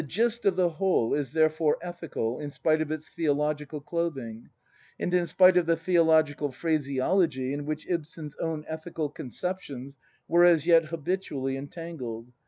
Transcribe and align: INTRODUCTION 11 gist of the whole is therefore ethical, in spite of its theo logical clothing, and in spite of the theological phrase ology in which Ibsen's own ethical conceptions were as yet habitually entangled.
INTRODUCTION 0.01 0.23
11 0.23 0.29
gist 0.31 0.45
of 0.47 0.55
the 0.55 0.69
whole 0.71 1.13
is 1.13 1.29
therefore 1.31 1.77
ethical, 1.79 2.39
in 2.39 2.49
spite 2.49 2.81
of 2.81 2.89
its 2.89 3.07
theo 3.07 3.35
logical 3.35 3.79
clothing, 3.79 4.49
and 4.99 5.13
in 5.13 5.27
spite 5.27 5.55
of 5.57 5.67
the 5.67 5.75
theological 5.77 6.51
phrase 6.51 6.87
ology 6.99 7.53
in 7.53 7.67
which 7.67 7.87
Ibsen's 7.87 8.35
own 8.37 8.65
ethical 8.67 9.09
conceptions 9.09 9.97
were 10.27 10.43
as 10.43 10.65
yet 10.65 10.85
habitually 10.85 11.55
entangled. 11.55 12.31